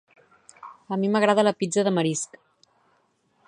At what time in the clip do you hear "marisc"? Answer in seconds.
1.99-2.41